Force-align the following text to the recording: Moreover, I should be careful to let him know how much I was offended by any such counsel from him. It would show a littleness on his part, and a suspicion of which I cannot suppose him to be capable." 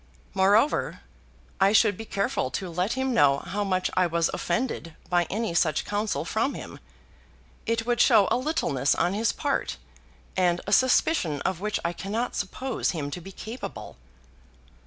Moreover, 0.33 1.01
I 1.59 1.73
should 1.73 1.95
be 1.95 2.05
careful 2.05 2.49
to 2.49 2.71
let 2.71 2.93
him 2.93 3.13
know 3.13 3.37
how 3.37 3.63
much 3.63 3.91
I 3.95 4.07
was 4.07 4.31
offended 4.33 4.95
by 5.11 5.25
any 5.25 5.53
such 5.53 5.85
counsel 5.85 6.25
from 6.25 6.55
him. 6.55 6.79
It 7.67 7.85
would 7.85 8.01
show 8.01 8.27
a 8.31 8.35
littleness 8.37 8.95
on 8.95 9.13
his 9.13 9.31
part, 9.31 9.77
and 10.35 10.59
a 10.65 10.73
suspicion 10.73 11.39
of 11.43 11.61
which 11.61 11.79
I 11.85 11.93
cannot 11.93 12.33
suppose 12.35 12.89
him 12.89 13.11
to 13.11 13.21
be 13.21 13.31
capable." 13.31 13.95